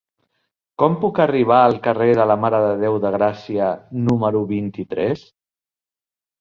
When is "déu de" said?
2.85-3.13